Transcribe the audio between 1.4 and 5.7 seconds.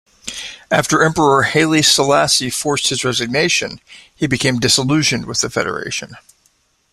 Haile Selassie forced his resignation he became disillusioned with the